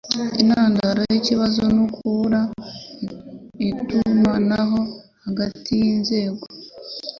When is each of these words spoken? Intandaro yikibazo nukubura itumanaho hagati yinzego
Intandaro 0.41 0.99
yikibazo 1.11 1.61
nukubura 1.75 2.41
itumanaho 3.69 4.79
hagati 5.25 5.69
yinzego 5.81 6.45